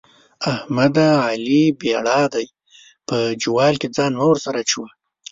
[0.53, 2.47] احمده؛ علي بېړا دی-
[3.07, 4.89] په جوال کې ځان مه ورسره اچوه.